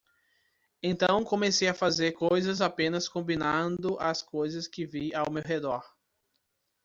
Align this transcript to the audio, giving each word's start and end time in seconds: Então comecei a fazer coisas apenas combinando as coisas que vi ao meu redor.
Então 0.81 1.23
comecei 1.23 1.67
a 1.67 1.75
fazer 1.75 2.13
coisas 2.13 2.59
apenas 2.59 3.07
combinando 3.07 3.99
as 3.99 4.19
coisas 4.19 4.67
que 4.67 4.83
vi 4.83 5.13
ao 5.13 5.31
meu 5.31 5.43
redor. 5.43 5.87